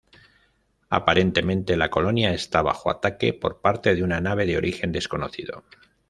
[0.89, 5.63] Aparentemente la colonia está bajo ataque por parte de una nave de origen desconocido.